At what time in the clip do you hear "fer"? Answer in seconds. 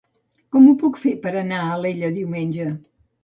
1.03-1.11